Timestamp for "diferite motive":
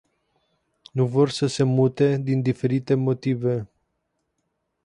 2.41-3.69